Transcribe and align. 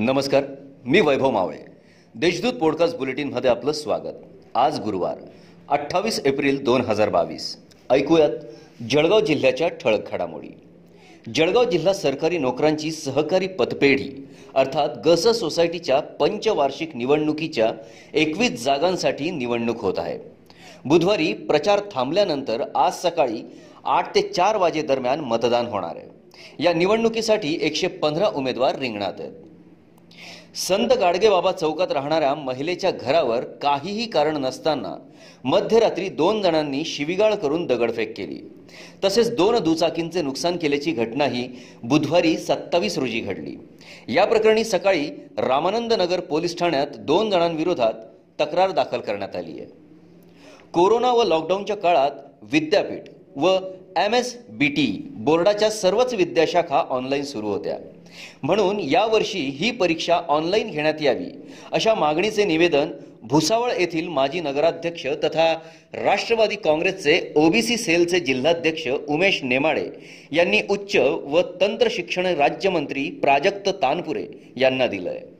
नमस्कार 0.00 0.44
मी 0.84 1.00
वैभव 1.00 1.30
मावळे. 1.30 1.58
देशदूत 2.14 2.52
पॉडकास्ट 2.52 2.96
बुलेटिनमध्ये 2.96 3.50
आपलं 3.50 3.72
स्वागत. 3.72 4.14
आज 4.54 4.80
गुरुवार 4.80 5.18
अठ्ठावीस 5.68 6.20
एप्रिल 6.24 6.64
दोन 6.64 6.80
हजार 6.80 7.08
बावीस. 7.08 7.56
ऐकूयात 7.90 8.30
जळगाव 8.90 9.20
जिल्ह्याच्या 9.20 9.68
ठळक 9.68 10.12
घडामोडी. 10.12 10.48
जळगाव 11.34 11.64
जिल्हा 11.64 11.92
सरकारी 11.92 12.38
नोकरांची 12.38 12.90
सहकारी 12.90 13.46
पतपेढी 13.46 14.28
अर्थात 14.54 14.88
गस 15.06 15.38
सोसायटीच्या 15.38 16.00
पंचवार्षिक 16.00 16.96
निवडणुकीच्या 16.96 17.72
एकवीस 18.14 18.64
जागांसाठी 18.64 19.30
निवडणूक 19.30 19.80
होत 19.80 19.94
आहे. 19.96 20.18
बुधवारी 20.84 21.32
प्रचार 21.32 21.80
थांबल्यानंतर 21.92 22.62
आज 22.74 23.02
सकाळी 23.02 23.42
आठ 23.84 24.14
ते 24.14 24.22
चार 24.22 24.56
वाजेदरम्यान 24.56 25.20
मतदान 25.20 25.66
होणार 25.66 25.96
आहे. 25.96 26.08
या 26.58 26.72
निवडणुकीसाठी 26.72 27.58
एकशे 27.62 27.86
पंधरा 27.86 28.28
उमेदवार 28.28 28.78
रिंगणात 28.78 29.12
आहेत. 29.18 29.32
संत 30.54 30.92
गाडगेबाबा 30.92 31.52
चौकात 31.52 31.92
राहणाऱ्या 31.92 32.34
महिलेच्या 32.34 32.90
घरावर 32.90 33.44
काहीही 33.44 34.06
कारण 34.06 34.36
नसताना 34.36 34.94
मध्यरात्री 35.44 36.08
दोन 36.08 36.42
जणांनी 36.42 36.84
शिविगाळ 36.84 37.34
करून 37.34 37.66
दगडफेक 37.66 38.16
केली. 38.16 38.40
तसेच 39.04 39.34
दोन 39.36 39.58
दुचाकींचे 39.58 40.22
नुकसान 40.22 40.56
केल्याची 40.56 40.92
घटनाही 40.92 41.48
बुधवारी 41.82 42.38
सत्तावीस 42.38 42.98
रोजी 42.98 43.20
घडली. 43.20 43.56
या 44.08 44.24
प्रकरणी 44.24 44.64
सकाळी 44.64 45.06
रामानंद 45.38 45.92
नगर 45.92 46.20
पोलीस 46.20 46.58
ठाण्यात 46.58 46.86
दोन 46.98 47.30
जणांविरोधात 47.30 47.92
तक्रार 48.40 48.70
दाखल 48.70 49.00
करण्यात 49.00 49.36
आली 49.36 49.60
आहे. 49.60 49.66
कोरोना 50.72 51.12
व 51.12 51.22
लॉकडाऊनच्या 51.22 51.76
काळात 51.76 52.10
विद्यापीठ 52.42 53.02
व 53.36 53.58
एम 53.96 54.14
एस 54.14 54.36
बी 54.48 54.68
टी 54.68 55.09
बोर्डाच्या 55.24 55.70
सर्वच 55.70 56.12
विद्याशाखा 56.14 56.82
ऑनलाईन 56.90 57.24
सुरू 57.24 57.48
होत्या. 57.48 57.76
म्हणून 58.42 58.78
यावर्षी 58.80 59.40
ही 59.58 59.70
परीक्षा 59.70 60.20
ऑनलाईन 60.28 60.70
घेण्यात 60.70 61.02
यावी 61.02 61.26
अशा 61.72 61.94
मागणीचे 61.94 62.44
निवेदन 62.44 62.90
भुसावळ 63.22 63.70
येथील 63.78 64.08
माजी 64.08 64.40
नगराध्यक्ष 64.40 65.06
तथा 65.24 65.52
राष्ट्रवादी 65.94 66.56
काँग्रेसचे 66.56 67.20
ओबीसी 67.36 67.76
सेलचे 67.76 68.20
जिल्हाध्यक्ष 68.20 68.86
उमेश 68.88 69.40
नेमाडे 69.42 69.84
यांनी 70.32 70.60
उच्च 70.68 70.96
व 71.24 71.42
तंत्र 71.60 71.88
शिक्षण 71.90 72.26
राज्यमंत्री 72.26 73.08
प्राजक्त 73.22 73.68
तानपुरे 73.82 74.26
यांना 74.56 74.86
दिलं 74.86 75.10
आहे 75.10 75.39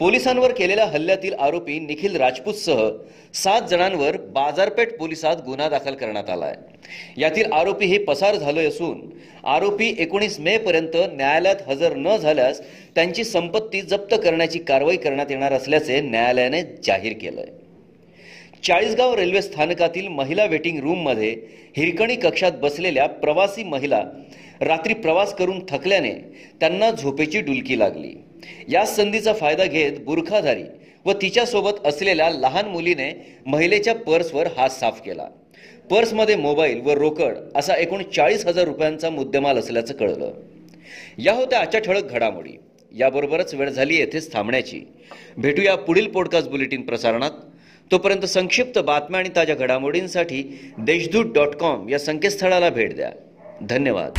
पोलिसांवर 0.00 0.52
केलेल्या 0.52 0.84
हल्ल्यातील 0.86 1.34
आरोपी 1.34 1.78
निखिल 1.78 2.16
राजपूतसह 2.16 2.88
सात 3.34 3.68
जणांवर 3.68 4.16
बाजारपेठ 4.16 4.92
पोलिसात 4.98 5.36
गुन्हा 5.46 5.68
दाखल 5.68 5.94
करण्यात 5.94 6.30
आला 6.30 6.46
आहे 6.46 7.20
यातील 7.20 7.52
आरोपी 7.52 7.86
हे 7.86 7.98
पसार 7.98 8.36
झाले 8.36 8.64
असून 8.66 9.00
आरोपी 9.44 9.94
एकोणीस 9.98 10.38
मे 10.40 10.56
पर्यंत 10.58 10.96
न्यायालयात 11.12 11.68
हजर 11.68 11.94
न 11.96 12.16
झाल्यास 12.16 12.60
त्यांची 12.94 13.24
संपत्ती 13.24 13.80
जप्त 13.82 14.14
करण्याची 14.14 14.58
कारवाई 14.58 14.96
करण्यात 14.96 15.30
येणार 15.30 15.52
असल्याचे 15.52 16.00
न्यायालयाने 16.00 16.62
जाहीर 16.84 17.12
केलं 17.20 17.40
आहे 17.40 17.64
चाळीसगाव 18.62 19.14
रेल्वे 19.14 19.42
स्थानकातील 19.42 20.08
महिला 20.08 20.44
वेटिंग 20.44 20.78
रूममध्ये 20.78 21.34
हिरकणी 21.76 22.14
कक्षात 22.16 22.52
बसलेल्या 22.52 23.06
प्रवासी 23.06 23.64
महिला 23.64 24.02
रात्री 24.60 24.94
प्रवास 24.94 25.34
करून 25.34 25.60
थकल्याने 25.68 26.12
त्यांना 26.60 26.90
झोपेची 26.90 27.40
डुलकी 27.40 27.78
लागली. 27.78 28.14
या 28.68 28.84
संधीचा 28.84 29.32
फायदा 29.32 29.64
घेत 29.64 29.92
बुरखाधारी 30.00 30.62
व 31.04 31.12
तिच्यासोबत 31.12 31.70
असलेल्या 31.84 32.30
लहान 32.30 32.68
मुलीने 32.68 33.36
महिलेच्या 33.46 33.94
पर्सवर 33.94 34.46
हात 34.56 34.68
साफ 34.68 35.00
केला. 35.04 35.26
पर्समध्ये 35.90 36.36
मोबाईल 36.36 36.80
व 36.80 36.90
रोकड 36.90 37.34
असा 37.54 37.74
एकूण 37.74 38.02
चाळीस 38.02 38.46
हजार 38.46 38.64
रुपयांचा 38.64 39.10
मुद्देमाल 39.10 39.58
असल्याचं 39.58 39.94
कळलं. 39.94 40.32
या 41.18 41.32
होत्या 41.32 41.60
आजच्या 41.60 41.80
ठळक 41.80 42.04
घडामोडी. 42.04 42.50
याबरोबरच 42.98 43.54
वेळ 43.54 43.70
झाली 43.70 43.96
येथेच 43.96 44.32
थांबण्याची. 44.32 44.80
भेटूया 45.36 45.76
पुढील 45.76 46.08
पॉडकास्ट 46.08 46.48
बुलेटिन 46.48 46.82
प्रसारणात. 46.82 47.30
तोपर्यंत 47.92 48.24
संक्षिप्त 48.24 48.78
बातम्या 48.78 49.20
आणि 49.20 49.28
ताज्या 49.36 49.56
घडामोडींसाठी 49.56 50.60
देशदूत 50.78 51.24
डॉट 51.32 51.48
कॉम 51.48 51.88
या 51.88 51.98
संकेतस्थळाला 51.98 52.68
भेट 52.68 52.94
द्या. 52.94 53.10
धन्यवाद. 53.62 54.12